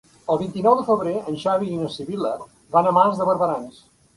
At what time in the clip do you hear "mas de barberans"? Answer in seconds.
2.99-3.83